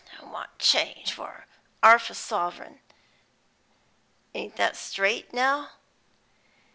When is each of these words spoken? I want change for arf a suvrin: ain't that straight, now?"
I 0.19 0.25
want 0.25 0.57
change 0.57 1.13
for 1.13 1.45
arf 1.83 2.09
a 2.09 2.13
suvrin: 2.15 2.79
ain't 4.33 4.55
that 4.55 4.75
straight, 4.75 5.31
now?" 5.31 5.73